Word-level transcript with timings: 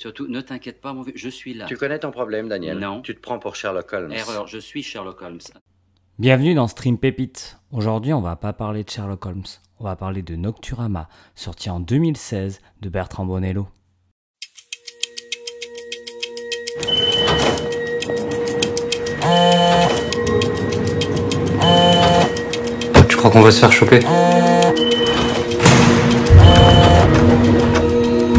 Surtout, 0.00 0.28
ne 0.28 0.40
t'inquiète 0.40 0.80
pas, 0.80 0.94
mon 0.94 1.02
vieux, 1.02 1.12
je 1.14 1.28
suis 1.28 1.52
là. 1.52 1.66
Tu 1.66 1.76
connais 1.76 1.98
ton 1.98 2.10
problème, 2.10 2.48
Daniel 2.48 2.78
Non. 2.78 3.02
Tu 3.02 3.14
te 3.14 3.20
prends 3.20 3.38
pour 3.38 3.54
Sherlock 3.54 3.92
Holmes. 3.92 4.10
Erreur, 4.10 4.46
je 4.46 4.56
suis 4.56 4.82
Sherlock 4.82 5.20
Holmes. 5.20 5.40
Bienvenue 6.18 6.54
dans 6.54 6.68
Stream 6.68 6.96
Pépite. 6.96 7.58
Aujourd'hui, 7.70 8.14
on 8.14 8.22
va 8.22 8.34
pas 8.34 8.54
parler 8.54 8.82
de 8.82 8.88
Sherlock 8.88 9.26
Holmes, 9.26 9.42
on 9.78 9.84
va 9.84 9.96
parler 9.96 10.22
de 10.22 10.36
Nocturama, 10.36 11.10
sorti 11.34 11.68
en 11.68 11.80
2016 11.80 12.62
de 12.80 12.88
Bertrand 12.88 13.26
Bonello. 13.26 13.68
Tu 23.06 23.16
crois 23.18 23.30
qu'on 23.30 23.42
va 23.42 23.50
se 23.50 23.60
faire 23.60 23.70
choper? 23.70 24.00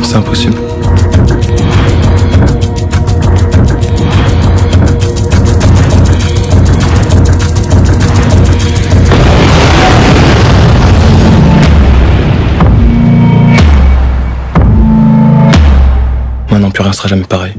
C'est 0.01 0.15
impossible. 0.15 0.70
Sera 16.93 17.07
jamais 17.07 17.23
pareil. 17.23 17.53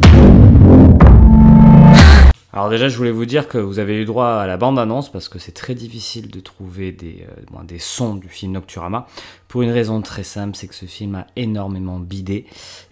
Alors 2.52 2.68
déjà, 2.68 2.90
je 2.90 2.96
voulais 2.98 3.10
vous 3.10 3.24
dire 3.24 3.48
que 3.48 3.56
vous 3.56 3.78
avez 3.78 4.00
eu 4.00 4.04
droit 4.04 4.28
à 4.28 4.46
la 4.46 4.58
bande-annonce 4.58 5.10
parce 5.10 5.30
que 5.30 5.38
c'est 5.38 5.52
très 5.52 5.74
difficile 5.74 6.30
de 6.30 6.38
trouver 6.40 6.92
des, 6.92 7.26
euh, 7.28 7.64
des 7.64 7.78
sons 7.78 8.14
du 8.14 8.28
film 8.28 8.52
Nocturama 8.52 9.06
pour 9.48 9.62
une 9.62 9.70
raison 9.70 10.02
très 10.02 10.22
simple, 10.22 10.54
c'est 10.54 10.68
que 10.68 10.74
ce 10.74 10.84
film 10.84 11.14
a 11.14 11.26
énormément 11.34 11.98
bidé 11.98 12.44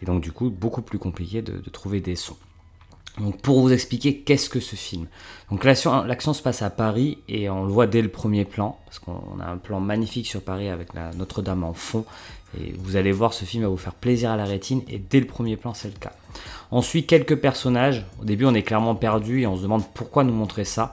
et 0.03 0.07
donc 0.07 0.23
du 0.23 0.33
coup 0.33 0.49
beaucoup 0.49 0.80
plus 0.80 0.99
compliqué 0.99 1.43
de 1.43 1.61
trouver 1.71 2.01
des 2.01 2.16
sons. 2.16 2.37
Donc 3.19 3.41
pour 3.41 3.61
vous 3.61 3.73
expliquer 3.73 4.19
qu'est-ce 4.19 4.49
que 4.49 4.61
ce 4.61 4.77
film. 4.77 5.07
Donc 5.51 5.65
l'action, 5.65 6.33
se 6.33 6.43
passe 6.43 6.63
à 6.63 6.71
Paris 6.71 7.19
et 7.29 7.51
on 7.51 7.65
le 7.65 7.73
voit 7.73 7.87
dès 7.87 8.02
le 8.02 8.09
premier 8.09 8.45
plan 8.45 8.79
parce 8.87 8.99
qu'on 8.99 9.41
a 9.41 9.47
un 9.47 9.57
plan 9.57 9.80
magnifique 9.80 10.27
sur 10.27 10.43
Paris 10.43 10.69
avec 10.69 10.95
la 10.95 11.13
Notre-Dame 11.15 11.65
en 11.65 11.75
fond 11.75 12.05
et 12.59 12.73
vous 12.79 12.97
allez 12.97 13.13
voir 13.13 13.33
ce 13.33 13.45
film 13.45 13.65
va 13.65 13.69
vous 13.69 13.77
faire 13.77 13.95
plaisir 13.95 14.30
à 14.30 14.37
la 14.37 14.45
rétine 14.45 14.83
et 14.89 14.99
dès 14.99 15.21
le 15.21 15.27
premier 15.27 15.57
plan 15.57 15.75
c'est 15.75 15.89
le 15.89 15.99
cas. 15.99 16.13
On 16.71 16.83
suit 16.83 17.05
quelques 17.05 17.37
personnages. 17.37 18.07
Au 18.21 18.25
début, 18.25 18.45
on 18.45 18.55
est 18.55 18.63
clairement 18.63 18.95
perdu 18.95 19.43
et 19.43 19.47
on 19.47 19.57
se 19.57 19.63
demande 19.63 19.83
pourquoi 19.93 20.24
nous 20.24 20.33
montrer 20.33 20.65
ça. 20.65 20.93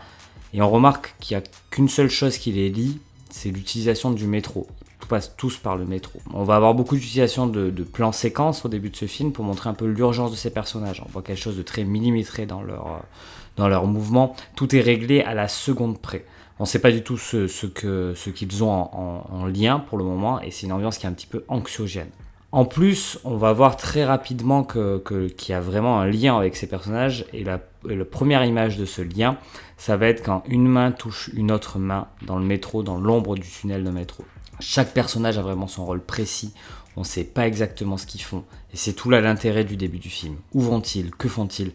Et 0.54 0.62
on 0.62 0.70
remarque 0.70 1.14
qu'il 1.20 1.38
n'y 1.38 1.44
a 1.44 1.48
qu'une 1.70 1.90
seule 1.90 2.10
chose 2.10 2.38
qui 2.38 2.52
les 2.52 2.70
lie, 2.70 3.00
c'est 3.30 3.50
l'utilisation 3.50 4.12
du 4.12 4.26
métro. 4.26 4.68
Passent 5.08 5.36
tous 5.38 5.58
par 5.58 5.76
le 5.76 5.86
métro. 5.86 6.20
On 6.34 6.44
va 6.44 6.56
avoir 6.56 6.74
beaucoup 6.74 6.96
d'utilisation 6.96 7.48
de, 7.48 7.70
plans 7.84 8.12
séquences 8.12 8.66
au 8.66 8.70
début 8.70 8.90
de 8.90 8.96
ce 8.96 9.06
film 9.06 9.32
pour 9.32 9.46
montrer 9.46 9.70
un 9.70 9.74
peu 9.74 9.86
l'urgence 9.86 10.32
de 10.32 10.36
ces 10.36 10.50
personnages. 10.52 11.02
On 11.06 11.10
voit 11.12 11.22
quelque 11.22 11.40
chose 11.42 11.58
de 11.58 11.64
très 11.64 11.84
millimétré 11.84 12.46
dans 12.46 12.62
leur, 12.62 12.88
euh, 12.88 13.00
dans 13.56 13.68
mouvement. 13.88 14.36
Tout 14.56 14.76
est 14.76 14.82
réglé 14.82 15.22
à 15.22 15.34
la 15.34 15.48
seconde 15.48 16.00
près. 16.00 16.26
On 16.60 16.64
ne 16.64 16.68
sait 16.68 16.80
pas 16.80 16.92
du 16.92 17.04
tout 17.04 17.18
ce, 17.18 17.48
qu'ils 18.32 18.64
ont 18.64 18.72
en, 18.72 19.24
en- 19.32 19.36
en 19.42 19.46
lien 19.46 19.80
pour 19.80 19.98
le 19.98 20.04
moment 20.04 20.42
et 20.42 20.52
c'est 20.52 20.66
une 20.66 20.72
ambiance 20.74 20.98
qui 20.98 21.06
est 21.06 21.10
un 21.10 21.14
petit 21.14 21.28
peu 21.28 21.44
anxiogène. 21.48 22.10
En 22.54 22.64
plus, 22.66 23.20
on 23.26 23.36
va 23.36 23.52
voir 23.54 23.76
très 23.76 24.06
rapidement 24.06 24.64
que- 24.64 25.00
que- 25.00 25.28
qu'il 25.28 25.52
y 25.52 25.56
a 25.56 25.60
vraiment 25.62 26.00
un 26.00 26.08
lien 26.08 26.38
avec 26.38 26.56
ces 26.56 26.66
personnages 26.68 27.26
et 27.34 27.44
la, 27.44 27.60
et 27.90 27.96
la 27.96 28.06
première 28.06 28.44
image 28.46 28.78
de 28.78 28.86
ce 28.86 29.02
lien, 29.02 29.38
ça 29.78 29.98
va 29.98 30.08
être 30.08 30.24
quand 30.24 30.44
une 30.48 30.68
main 30.68 30.92
touche 30.92 31.30
une 31.34 31.52
autre 31.52 31.78
main 31.78 32.08
dans 32.26 32.40
le 32.40 32.46
métro, 32.46 32.84
dans 32.84 32.98
l'ombre 32.98 33.36
du 33.36 33.42
tunnel 33.48 33.84
de 33.84 33.92
métro. 33.92 34.24
Chaque 34.60 34.94
personnage 34.94 35.38
a 35.38 35.42
vraiment 35.42 35.68
son 35.68 35.86
rôle 35.86 36.02
précis, 36.02 36.54
on 36.96 37.02
ne 37.02 37.06
sait 37.06 37.24
pas 37.24 37.48
exactement 37.48 37.98
ce 37.98 38.06
qu'ils 38.08 38.22
font 38.24 38.44
et 38.74 38.78
c'est 38.78 38.94
tout 38.94 39.10
là 39.10 39.22
l'intérêt 39.22 39.64
du 39.64 39.78
début 39.78 40.00
du 40.00 40.10
film. 40.10 40.36
Où 40.54 40.62
vont-ils? 40.62 41.12
Que 41.12 41.28
font-ils? 41.28 41.72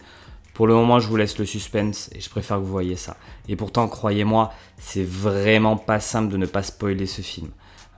Pour 0.55 0.67
le 0.67 0.75
moment, 0.75 0.99
je 1.01 1.09
vous 1.09 1.17
laisse 1.17 1.39
le 1.39 1.47
suspense 1.47 2.11
et 2.15 2.21
je 2.21 2.29
préfère 2.29 2.59
que 2.59 2.63
vous 2.63 2.71
voyez 2.71 2.97
ça. 2.97 3.17
Et 3.49 3.57
pourtant, 3.57 3.89
croyez-moi, 3.89 4.53
c'est 4.79 5.05
vraiment 5.05 5.77
pas 5.77 5.99
simple 6.01 6.31
de 6.31 6.37
ne 6.37 6.45
pas 6.47 6.63
spoiler 6.63 7.07
ce 7.07 7.23
film. 7.23 7.49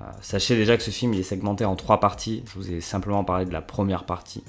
Euh, 0.02 0.04
sachez 0.20 0.54
déjà 0.54 0.76
que 0.76 0.82
ce 0.82 0.90
film 0.90 1.14
il 1.14 1.20
est 1.20 1.24
segmenté 1.24 1.64
en 1.64 1.76
trois 1.76 1.98
parties. 1.98 2.42
Je 2.46 2.54
vous 2.54 2.70
ai 2.70 2.80
simplement 2.80 3.24
parlé 3.24 3.44
de 3.46 3.52
la 3.52 3.62
première 3.62 4.04
partie. 4.04 4.44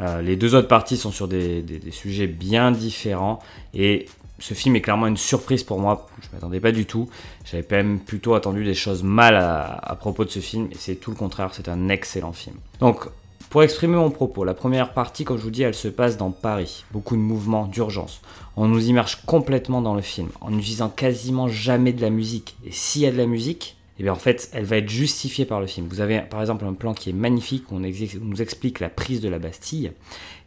Euh, 0.00 0.20
les 0.22 0.36
deux 0.36 0.54
autres 0.54 0.68
parties 0.68 0.96
sont 0.96 1.10
sur 1.10 1.26
des, 1.28 1.62
des- 1.62 1.78
des 1.78 1.90
sujets 1.90 2.26
bien 2.26 2.70
différents 2.70 3.38
et 3.74 4.06
ce 4.38 4.54
film 4.54 4.76
est 4.76 4.80
clairement 4.80 5.06
une 5.06 5.16
surprise 5.16 5.62
pour 5.64 5.78
moi. 5.78 6.06
Je 6.20 6.28
ne 6.28 6.32
m'attendais 6.32 6.60
pas 6.60 6.72
du 6.72 6.86
tout. 6.86 7.08
J'avais 7.44 7.66
même 7.70 8.00
plutôt 8.00 8.34
attendu 8.34 8.64
des 8.64 8.74
choses 8.74 9.02
mal 9.02 9.36
à, 9.36 9.96
propos 9.98 10.24
de 10.24 10.30
ce 10.30 10.40
film 10.40 10.68
et 10.70 10.76
c'est 10.76 10.96
tout 10.96 11.10
le 11.10 11.16
contraire. 11.16 11.50
C'est 11.52 11.68
un 11.68 11.88
excellent 11.88 12.32
film. 12.32 12.56
Donc, 12.80 13.08
pour 13.50 13.62
exprimer 13.62 13.96
mon 13.96 14.10
propos, 14.10 14.44
la 14.44 14.54
première 14.54 14.92
partie, 14.92 15.24
comme 15.24 15.38
je 15.38 15.42
vous 15.42 15.50
dis, 15.50 15.62
elle 15.62 15.74
se 15.74 15.88
passe 15.88 16.16
dans 16.16 16.30
Paris. 16.30 16.84
Beaucoup 16.92 17.16
de 17.16 17.20
mouvements, 17.20 17.66
d'urgence. 17.66 18.20
On 18.56 18.68
nous 18.68 18.88
immerge 18.88 19.24
complètement 19.24 19.80
dans 19.80 19.94
le 19.94 20.02
film, 20.02 20.28
en 20.40 20.50
n'utilisant 20.50 20.90
quasiment 20.90 21.48
jamais 21.48 21.92
de 21.92 22.02
la 22.02 22.10
musique. 22.10 22.56
Et 22.66 22.72
s'il 22.72 23.02
y 23.02 23.06
a 23.06 23.12
de 23.12 23.16
la 23.16 23.26
musique, 23.26 23.77
eh 23.98 24.02
bien 24.02 24.12
en 24.12 24.16
fait, 24.16 24.48
elle 24.52 24.64
va 24.64 24.76
être 24.76 24.88
justifiée 24.88 25.44
par 25.44 25.60
le 25.60 25.66
film. 25.66 25.88
Vous 25.88 26.00
avez 26.00 26.20
par 26.20 26.40
exemple 26.40 26.64
un 26.64 26.74
plan 26.74 26.94
qui 26.94 27.10
est 27.10 27.14
magnifique, 27.14 27.70
où 27.70 27.76
on, 27.76 27.80
nous 27.80 28.42
explique 28.42 28.80
la 28.80 28.88
prise 28.88 29.20
de 29.20 29.28
la 29.28 29.38
Bastille. 29.38 29.92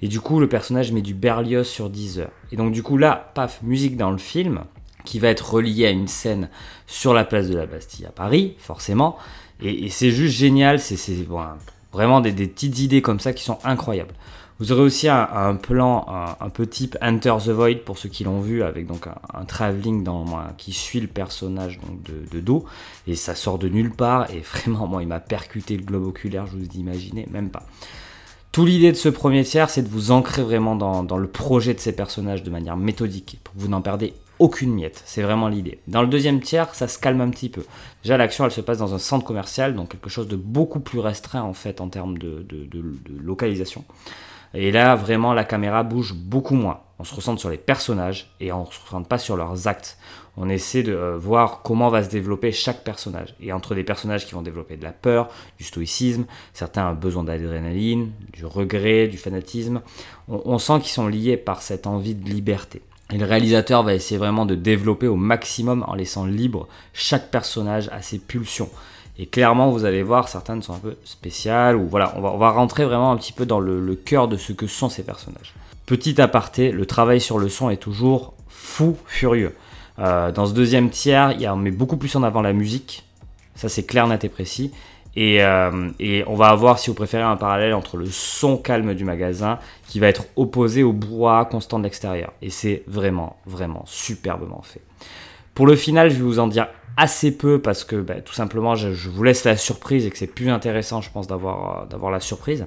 Et 0.01 0.07
du 0.07 0.19
coup, 0.19 0.39
le 0.39 0.47
personnage 0.47 0.91
met 0.91 1.01
du 1.01 1.13
Berlioz 1.13 1.67
sur 1.67 1.89
10 1.89 2.19
heures. 2.19 2.31
Et 2.51 2.55
donc 2.55 2.71
du 2.71 2.81
coup, 2.81 2.97
là, 2.97 3.31
paf, 3.35 3.61
musique 3.61 3.97
dans 3.97 4.11
le 4.11 4.17
film, 4.17 4.63
qui 5.03 5.19
va 5.19 5.29
être 5.29 5.53
reliée 5.53 5.87
à 5.87 5.89
une 5.89 6.07
scène 6.07 6.49
sur 6.87 7.13
la 7.13 7.25
place 7.25 7.49
de 7.49 7.57
la 7.57 7.65
Bastille 7.65 8.05
à 8.05 8.11
Paris, 8.11 8.55
forcément. 8.57 9.17
Et, 9.61 9.85
et 9.85 9.89
c'est 9.89 10.11
juste 10.11 10.37
génial, 10.37 10.79
c'est 10.79 10.97
vraiment 11.91 12.21
des 12.21 12.31
petites 12.31 12.79
idées 12.79 13.01
comme 13.01 13.19
ça 13.19 13.33
qui 13.33 13.43
sont 13.43 13.59
incroyables. 13.63 14.13
Vous 14.61 14.71
aurez 14.71 14.83
aussi 14.83 15.09
un, 15.09 15.55
plan 15.55 16.05
un, 16.39 16.49
peu 16.49 16.67
type 16.67 16.95
Enter 17.01 17.33
the 17.43 17.49
Void 17.49 17.77
pour 17.83 17.97
ceux 17.97 18.09
qui 18.09 18.23
l'ont 18.23 18.41
vu, 18.41 18.61
avec 18.61 18.85
donc 18.85 19.07
un, 19.07 19.15
un 19.33 19.43
travelling 19.43 20.07
qui 20.55 20.71
suit 20.71 20.99
le 20.99 21.07
personnage 21.07 21.79
de, 22.05 22.31
de 22.31 22.39
dos, 22.39 22.65
et 23.07 23.15
ça 23.15 23.33
sort 23.33 23.57
de 23.57 23.67
nulle 23.67 23.89
part, 23.89 24.29
et 24.29 24.39
vraiment, 24.53 24.85
moi, 24.85 25.01
il 25.01 25.07
m'a 25.07 25.19
percuté 25.19 25.75
le 25.75 25.83
globe 25.83 26.05
oculaire, 26.05 26.45
je 26.45 26.57
vous 26.57 26.77
imaginez, 26.77 27.27
même 27.31 27.49
pas. 27.49 27.63
Tout 28.51 28.63
l'idée 28.63 28.91
de 28.91 28.97
ce 28.97 29.09
premier 29.09 29.43
tiers, 29.43 29.71
c'est 29.71 29.81
de 29.81 29.89
vous 29.89 30.11
ancrer 30.11 30.43
vraiment 30.43 30.75
dans, 30.75 31.17
le 31.17 31.27
projet 31.27 31.73
de 31.73 31.79
ces 31.79 31.95
personnages 31.95 32.43
de 32.43 32.51
manière 32.51 32.77
méthodique, 32.77 33.39
pour 33.43 33.55
que 33.55 33.59
vous 33.61 33.67
n'en 33.67 33.81
perdez 33.81 34.13
aucune 34.37 34.75
miette. 34.75 35.01
C'est 35.07 35.23
vraiment 35.23 35.47
l'idée. 35.47 35.79
Dans 35.87 36.03
le 36.03 36.07
deuxième 36.07 36.39
tiers, 36.39 36.75
ça 36.75 36.87
se 36.87 36.99
calme 36.99 37.21
un 37.21 37.31
petit 37.31 37.49
peu. 37.49 37.65
Déjà, 38.03 38.15
l'action, 38.15 38.45
elle 38.45 38.51
se 38.51 38.61
passe 38.61 38.77
dans 38.77 38.93
un 38.93 38.99
centre 38.99 39.25
commercial, 39.25 39.73
donc 39.73 39.89
quelque 39.89 40.11
chose 40.11 40.27
de 40.27 40.35
beaucoup 40.35 40.81
plus 40.81 40.99
restreint 40.99 41.41
en 41.41 41.53
fait 41.53 41.81
en 41.81 41.87
termes 41.87 42.19
de 42.19 42.45
localisation. 43.19 43.83
Et 44.53 44.71
là, 44.71 44.95
vraiment, 44.95 45.33
la 45.33 45.43
caméra 45.43 45.83
bouge 45.83 46.13
beaucoup 46.13 46.55
moins. 46.55 46.81
On 46.99 47.03
se 47.03 47.15
ressente 47.15 47.39
sur 47.39 47.49
les 47.49 47.57
personnages 47.57 48.31
et 48.39 48.51
on 48.51 48.61
ne 48.61 48.71
se 48.71 48.79
ressente 48.83 49.07
pas 49.07 49.17
sur 49.17 49.35
leurs 49.35 49.67
actes. 49.67 49.97
On 50.37 50.49
essaie 50.49 50.83
de 50.83 50.93
euh, 50.93 51.17
voir 51.17 51.61
comment 51.61 51.89
va 51.89 52.03
se 52.03 52.09
développer 52.09 52.51
chaque 52.51 52.83
personnage. 52.83 53.35
Et 53.41 53.51
entre 53.51 53.75
des 53.75 53.83
personnages 53.83 54.25
qui 54.25 54.33
vont 54.33 54.41
développer 54.41 54.77
de 54.77 54.83
la 54.83 54.91
peur, 54.91 55.29
du 55.57 55.63
stoïcisme, 55.63 56.25
certains 56.53 56.91
ont 56.91 56.95
besoin 56.95 57.23
d'adrénaline, 57.23 58.11
du 58.31 58.45
regret, 58.45 59.07
du 59.07 59.17
fanatisme, 59.17 59.81
on, 60.27 60.41
on 60.45 60.57
sent 60.59 60.79
qu'ils 60.81 60.91
sont 60.91 61.07
liés 61.07 61.37
par 61.37 61.61
cette 61.61 61.87
envie 61.87 62.15
de 62.15 62.29
liberté. 62.29 62.81
Et 63.11 63.17
le 63.17 63.25
réalisateur 63.25 63.83
va 63.83 63.93
essayer 63.93 64.17
vraiment 64.17 64.45
de 64.45 64.55
développer 64.55 65.07
au 65.07 65.17
maximum 65.17 65.83
en 65.87 65.95
laissant 65.95 66.25
libre 66.25 66.67
chaque 66.93 67.29
personnage 67.29 67.89
à 67.91 68.01
ses 68.01 68.19
pulsions. 68.19 68.69
Et 69.17 69.25
clairement, 69.25 69.69
vous 69.69 69.85
allez 69.85 70.03
voir, 70.03 70.27
certaines 70.27 70.61
sont 70.61 70.73
un 70.73 70.79
peu 70.79 70.95
spéciales, 71.03 71.75
ou 71.75 71.87
voilà, 71.87 72.13
on 72.17 72.37
va, 72.37 72.49
rentrer 72.51 72.85
vraiment 72.85 73.11
un 73.11 73.17
petit 73.17 73.33
peu 73.33 73.45
dans 73.45 73.59
le, 73.59 73.95
cœur 73.95 74.27
de 74.27 74.37
ce 74.37 74.53
que 74.53 74.67
sont 74.67 74.89
ces 74.89 75.03
personnages. 75.03 75.53
Petit 75.85 76.21
aparté, 76.21 76.71
le 76.71 76.85
travail 76.85 77.19
sur 77.19 77.37
le 77.37 77.49
son 77.49 77.69
est 77.69 77.77
toujours 77.77 78.33
fou 78.47 78.97
furieux. 79.05 79.55
Euh, 79.99 80.31
dans 80.31 80.45
ce 80.45 80.53
deuxième 80.53 80.89
tiers, 80.89 81.33
il 81.33 81.41
y 81.41 81.45
a, 81.45 81.53
on 81.53 81.57
met 81.57 81.71
beaucoup 81.71 81.97
plus 81.97 82.15
en 82.15 82.23
avant 82.23 82.41
la 82.41 82.53
musique, 82.53 83.05
ça 83.55 83.69
c'est 83.69 83.83
clair, 83.83 84.07
net 84.07 84.23
et 84.23 84.29
précis. 84.29 84.71
Et, 85.15 85.43
euh, 85.43 85.89
on 86.25 86.35
va 86.35 86.47
avoir, 86.47 86.79
si 86.79 86.89
vous 86.89 86.95
préférez, 86.95 87.23
un 87.23 87.35
parallèle 87.35 87.73
entre 87.73 87.97
le 87.97 88.05
son 88.05 88.57
calme 88.57 88.93
du 88.93 89.03
magasin 89.03 89.59
qui 89.87 89.99
va 89.99 90.07
être 90.07 90.25
opposé 90.37 90.83
au 90.83 90.93
brouhaha 90.93 91.45
constant 91.45 91.79
de 91.79 91.83
l'extérieur. 91.83 92.31
Et 92.41 92.49
c'est 92.49 92.83
vraiment, 92.87 93.35
vraiment 93.45 93.83
superbement 93.85 94.61
fait. 94.61 94.81
Pour 95.53 95.67
le 95.67 95.75
final, 95.75 96.09
je 96.09 96.15
vais 96.15 96.23
vous 96.23 96.39
en 96.39 96.47
dire 96.47 96.67
assez 96.97 97.35
peu 97.35 97.59
parce 97.59 97.83
que 97.83 97.95
bah, 97.95 98.21
tout 98.21 98.33
simplement, 98.33 98.75
je, 98.75 98.89
vous 99.09 99.23
laisse 99.23 99.43
la 99.43 99.57
surprise 99.57 100.05
et 100.05 100.11
que 100.11 100.17
c'est 100.17 100.27
plus 100.27 100.49
intéressant, 100.49 101.01
je 101.01 101.09
pense, 101.11 101.27
d'avoir 101.27 101.87
euh, 101.91 102.11
la 102.11 102.19
surprise. 102.19 102.65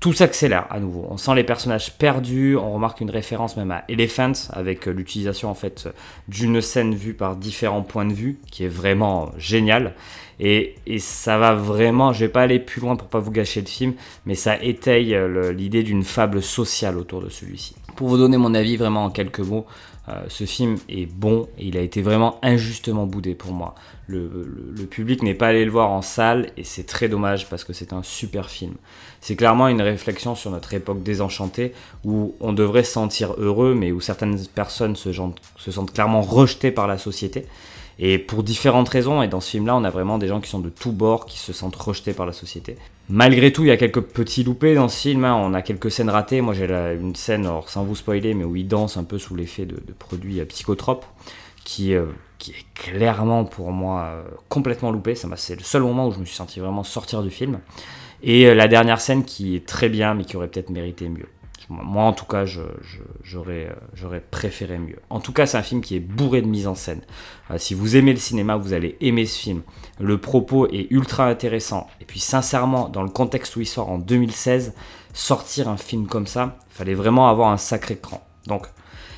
Tout 0.00 0.12
s'accélère 0.12 0.66
à 0.70 0.80
nouveau. 0.80 1.06
On 1.10 1.16
sent 1.16 1.34
les 1.36 1.44
personnages 1.44 1.96
perdus. 1.96 2.56
On 2.56 2.72
remarque 2.72 3.00
une 3.00 3.10
référence 3.10 3.56
même 3.56 3.70
à 3.70 3.84
Elephant 3.88 4.32
avec 4.50 4.88
euh, 4.88 4.92
l'utilisation 4.92 5.48
en 5.48 5.54
fait 5.54 5.88
d'une 6.28 6.60
scène 6.60 6.94
vue 6.94 7.14
par 7.14 7.36
différents 7.36 7.82
points 7.82 8.04
de 8.04 8.12
vue, 8.12 8.38
qui 8.50 8.64
est 8.64 8.68
vraiment 8.68 9.30
génial. 9.38 9.94
Et, 10.40 10.74
et, 10.86 10.98
ça 10.98 11.38
va 11.38 11.54
vraiment, 11.54 12.12
je 12.12 12.20
vais 12.20 12.28
pas 12.28 12.42
aller 12.42 12.58
plus 12.58 12.80
loin 12.80 12.96
pour 12.96 13.06
pas 13.06 13.20
vous 13.20 13.30
gâcher 13.30 13.60
le 13.60 13.66
film, 13.66 13.94
mais 14.26 14.34
ça 14.34 14.60
étaye 14.60 15.16
l'idée 15.54 15.84
d'une 15.84 16.02
fable 16.02 16.42
sociale 16.42 16.98
autour 16.98 17.20
de 17.20 17.28
celui-ci. 17.28 17.76
Pour 17.94 18.08
vous 18.08 18.16
donner 18.16 18.38
mon 18.38 18.54
avis 18.54 18.76
vraiment 18.76 19.04
en 19.04 19.10
quelques 19.10 19.40
mots, 19.40 19.66
euh, 20.08 20.24
ce 20.28 20.44
film 20.44 20.78
est 20.88 21.06
bon 21.06 21.48
et 21.58 21.66
il 21.66 21.76
a 21.76 21.80
été 21.80 22.02
vraiment 22.02 22.38
injustement 22.42 23.06
boudé 23.06 23.34
pour 23.34 23.52
moi. 23.52 23.74
Le, 24.08 24.28
public 24.90 25.22
n'est 25.22 25.34
pas 25.34 25.48
allé 25.48 25.64
le 25.64 25.70
voir 25.70 25.90
en 25.90 26.02
salle 26.02 26.50
et 26.56 26.64
c'est 26.64 26.84
très 26.84 27.08
dommage 27.08 27.48
parce 27.48 27.64
que 27.64 27.72
c'est 27.72 27.92
un 27.92 28.02
super 28.02 28.50
film. 28.50 28.74
C'est 29.20 29.36
clairement 29.36 29.68
une 29.68 29.80
réflexion 29.80 30.34
sur 30.34 30.50
notre 30.50 30.74
époque 30.74 31.02
désenchantée 31.02 31.72
où 32.04 32.34
on 32.40 32.52
devrait 32.52 32.84
se 32.84 32.92
sentir 32.92 33.34
heureux 33.38 33.74
mais 33.74 33.92
où 33.92 34.00
certaines 34.00 34.44
personnes 34.48 34.96
se, 34.96 35.12
se 35.12 35.70
sentent 35.70 35.92
clairement 35.92 36.20
rejetées 36.20 36.72
par 36.72 36.88
la 36.88 36.98
société. 36.98 37.46
Et 37.98 38.18
pour 38.18 38.42
différentes 38.42 38.88
raisons, 38.88 39.22
et 39.22 39.28
dans 39.28 39.40
ce 39.40 39.50
film-là, 39.50 39.76
on 39.76 39.84
a 39.84 39.90
vraiment 39.90 40.18
des 40.18 40.26
gens 40.26 40.40
qui 40.40 40.50
sont 40.50 40.58
de 40.58 40.70
tous 40.70 40.92
bords, 40.92 41.26
qui 41.26 41.38
se 41.38 41.52
sentent 41.52 41.76
rejetés 41.76 42.12
par 42.12 42.26
la 42.26 42.32
société. 42.32 42.76
Malgré 43.08 43.52
tout, 43.52 43.64
il 43.64 43.68
y 43.68 43.72
a 43.72 43.76
quelques 43.76 44.00
petits 44.00 44.44
loupés 44.44 44.74
dans 44.74 44.88
ce 44.88 45.00
film, 45.00 45.24
hein. 45.24 45.34
on 45.34 45.54
a 45.54 45.62
quelques 45.62 45.90
scènes 45.90 46.10
ratées. 46.10 46.40
Moi, 46.40 46.54
j'ai 46.54 46.64
une 46.64 47.14
scène, 47.14 47.46
alors, 47.46 47.68
sans 47.68 47.84
vous 47.84 47.96
spoiler, 47.96 48.34
mais 48.34 48.44
où 48.44 48.56
il 48.56 48.68
danse 48.68 48.96
un 48.96 49.04
peu 49.04 49.18
sous 49.18 49.34
l'effet 49.34 49.66
de, 49.66 49.76
produits 49.98 50.40
euh, 50.40 50.44
psychotropes, 50.44 51.04
qui, 51.64 51.94
euh, 51.94 52.06
qui 52.38 52.52
est 52.52 52.66
clairement 52.74 53.44
pour 53.44 53.72
moi 53.72 54.04
euh, 54.04 54.22
complètement 54.48 54.92
loupé. 54.92 55.14
C'est 55.14 55.56
le 55.56 55.62
seul 55.62 55.82
moment 55.82 56.08
où 56.08 56.12
je 56.12 56.20
me 56.20 56.24
suis 56.24 56.36
senti 56.36 56.60
vraiment 56.60 56.84
sortir 56.84 57.22
du 57.22 57.30
film. 57.30 57.58
Et 58.22 58.54
la 58.54 58.68
dernière 58.68 59.00
scène 59.00 59.24
qui 59.24 59.56
est 59.56 59.66
très 59.66 59.88
bien, 59.88 60.14
mais 60.14 60.24
qui 60.24 60.36
aurait 60.36 60.46
peut-être 60.46 60.70
mérité 60.70 61.08
mieux. 61.08 61.26
Moi, 61.68 62.02
en 62.02 62.12
tout 62.12 62.24
cas, 62.24 62.44
euh, 62.44 62.68
j'aurais 63.22 64.20
préféré 64.30 64.78
mieux. 64.78 64.98
En 65.10 65.20
tout 65.20 65.32
cas, 65.32 65.46
c'est 65.46 65.56
un 65.56 65.62
film 65.62 65.80
qui 65.80 65.96
est 65.96 66.00
bourré 66.00 66.42
de 66.42 66.46
mise 66.46 66.66
en 66.66 66.74
scène. 66.74 67.02
Euh, 67.50 67.58
si 67.58 67.74
vous 67.74 67.96
aimez 67.96 68.12
le 68.12 68.18
cinéma, 68.18 68.56
vous 68.56 68.72
allez 68.72 68.96
aimer 69.00 69.26
ce 69.26 69.38
film. 69.38 69.62
Le 70.00 70.18
propos 70.18 70.66
est 70.68 70.90
ultra 70.90 71.26
intéressant. 71.26 71.86
Et 72.00 72.04
puis, 72.04 72.20
sincèrement, 72.20 72.88
dans 72.88 73.02
le 73.02 73.10
contexte 73.10 73.56
où 73.56 73.60
il 73.60 73.66
sort 73.66 73.90
en 73.90 73.98
2016, 73.98 74.74
sortir 75.12 75.68
un 75.68 75.76
film 75.76 76.06
comme 76.06 76.26
ça, 76.26 76.58
fallait 76.70 76.94
vraiment 76.94 77.28
avoir 77.28 77.50
un 77.50 77.58
sacré 77.58 77.96
cran. 77.96 78.26
Donc, 78.46 78.66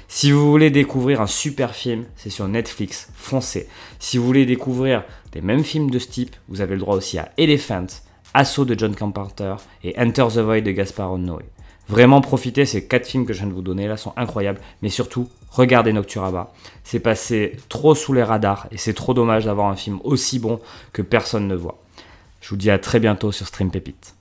si 0.08 0.30
vous 0.30 0.50
voulez 0.50 0.70
découvrir 0.70 1.20
un 1.20 1.26
super 1.26 1.74
film, 1.74 2.04
c'est 2.14 2.30
sur 2.30 2.46
Netflix, 2.46 3.10
foncez. 3.14 3.68
Si 3.98 4.18
vous 4.18 4.24
voulez 4.24 4.46
découvrir 4.46 5.04
des 5.32 5.40
mêmes 5.40 5.64
films 5.64 5.90
de 5.90 5.98
ce 5.98 6.08
type, 6.08 6.36
vous 6.48 6.60
avez 6.60 6.74
le 6.74 6.80
droit 6.80 6.96
aussi 6.96 7.18
à 7.18 7.32
Elephant, 7.36 7.86
Assaut 8.34 8.64
de 8.64 8.78
John 8.78 8.94
Carpenter 8.94 9.54
et 9.82 9.98
Enter 9.98 10.26
the 10.34 10.38
Void 10.38 10.60
de 10.60 10.72
Gaspar 10.72 11.16
Noé. 11.18 11.44
Vraiment 11.88 12.20
profitez, 12.20 12.64
ces 12.64 12.86
quatre 12.86 13.06
films 13.06 13.26
que 13.26 13.32
je 13.32 13.40
viens 13.40 13.48
de 13.48 13.52
vous 13.52 13.62
donner 13.62 13.86
là 13.86 13.96
sont 13.96 14.14
incroyables, 14.16 14.60
mais 14.80 14.88
surtout, 14.88 15.28
regardez 15.50 15.92
Nocturaba. 15.92 16.52
C'est 16.82 17.00
passé 17.00 17.56
trop 17.68 17.94
sous 17.94 18.12
les 18.12 18.22
radars 18.22 18.66
et 18.70 18.78
c'est 18.78 18.94
trop 18.94 19.12
dommage 19.12 19.44
d'avoir 19.44 19.68
un 19.68 19.76
film 19.76 20.00
aussi 20.02 20.38
bon 20.38 20.60
que 20.92 21.02
personne 21.02 21.46
ne 21.46 21.54
voit. 21.54 21.78
Je 22.40 22.50
vous 22.50 22.56
dis 22.56 22.70
à 22.70 22.78
très 22.78 23.00
bientôt 23.00 23.32
sur 23.32 23.46
Stream 23.46 23.70
Pépite. 23.70 24.14